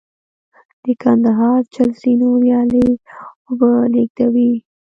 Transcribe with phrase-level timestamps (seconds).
[0.83, 2.87] د کندهار چل زینو ویالې
[3.47, 4.53] اوبه لېږدوي